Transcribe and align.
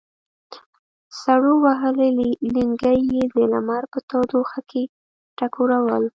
سړو 1.21 1.53
وهلي 1.65 2.09
لېنګي 2.55 2.97
یې 3.13 3.23
د 3.35 3.35
لمر 3.51 3.83
په 3.91 3.99
تودوخه 4.09 4.59
کې 4.69 4.83
ټکورول. 5.37 6.03